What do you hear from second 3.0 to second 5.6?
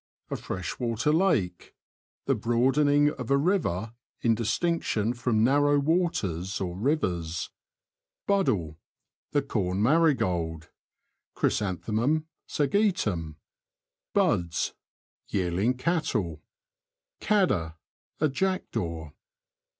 of a river, in distinction from